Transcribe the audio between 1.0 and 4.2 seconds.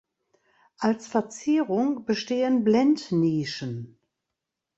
Verzierung bestehen Blendnischen.